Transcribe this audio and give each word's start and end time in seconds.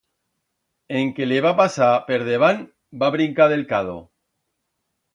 En 0.99 1.11
que 1.19 1.27
le 1.33 1.37
va 1.47 1.51
pasar 1.59 1.91
per 2.09 2.19
debant, 2.31 2.65
va 3.05 3.13
brincar 3.19 3.51
d'el 3.55 3.67
cado. 3.77 3.99